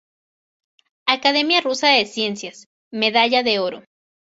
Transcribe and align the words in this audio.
Academia 1.05 1.61
Rusa 1.61 1.89
de 1.89 2.07
Ciencias, 2.07 2.65
Medalla 2.91 3.43
de 3.43 3.59
Oro 3.59 3.83